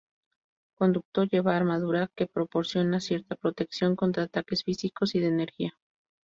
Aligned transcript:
Conducto 0.73 1.25
lleva 1.25 1.55
armadura 1.55 2.09
que 2.15 2.25
proporciona 2.25 3.01
cierta 3.07 3.35
protección 3.35 3.95
contra 3.95 4.23
ataques 4.23 4.63
físicos 4.63 5.13
y 5.13 5.19
de 5.19 5.27
energía. 5.27 5.77